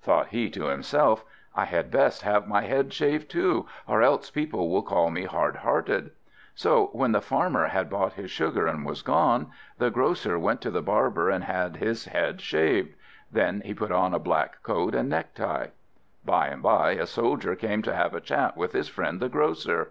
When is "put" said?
13.74-13.90